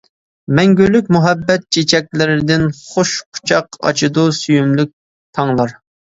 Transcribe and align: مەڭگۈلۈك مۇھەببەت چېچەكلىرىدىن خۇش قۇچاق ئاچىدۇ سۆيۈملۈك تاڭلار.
مەڭگۈلۈك 0.59 1.09
مۇھەببەت 1.15 1.65
چېچەكلىرىدىن 1.75 2.65
خۇش 2.77 3.11
قۇچاق 3.37 3.77
ئاچىدۇ 3.91 4.23
سۆيۈملۈك 4.39 4.91
تاڭلار. 5.39 5.75